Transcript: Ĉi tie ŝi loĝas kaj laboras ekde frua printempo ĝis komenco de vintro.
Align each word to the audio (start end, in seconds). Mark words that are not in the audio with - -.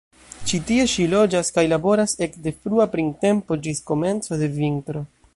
Ĉi 0.51 0.59
tie 0.69 0.85
ŝi 0.93 1.03
loĝas 1.11 1.51
kaj 1.57 1.65
laboras 1.73 2.15
ekde 2.27 2.53
frua 2.63 2.87
printempo 2.95 3.59
ĝis 3.67 3.83
komenco 3.91 4.41
de 4.41 4.49
vintro. 4.57 5.05